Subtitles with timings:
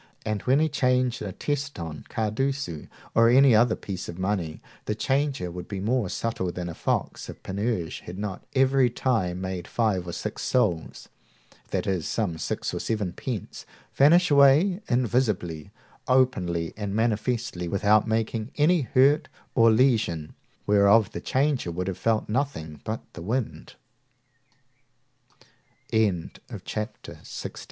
[0.25, 5.51] And when he changed a teston, cardecu, or any other piece of money, the changer
[5.53, 9.67] had been more subtle than a fox if Panurge had not at every time made
[9.67, 11.07] five or six sols
[11.69, 15.69] (that is, some six or seven pence,) vanish away invisibly,
[16.07, 20.33] openly, and manifestly, without making any hurt or lesion,
[20.65, 23.75] whereof the changer should have felt nothing but the wind.
[26.65, 27.59] Chapter 2.XVII.